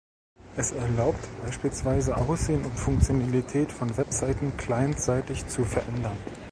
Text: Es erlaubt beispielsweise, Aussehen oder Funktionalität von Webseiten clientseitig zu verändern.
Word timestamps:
Es 0.57 0.71
erlaubt 0.71 1.19
beispielsweise, 1.45 2.17
Aussehen 2.17 2.65
oder 2.65 2.73
Funktionalität 2.75 3.71
von 3.71 3.95
Webseiten 3.97 4.57
clientseitig 4.57 5.45
zu 5.47 5.63
verändern. 5.63 6.17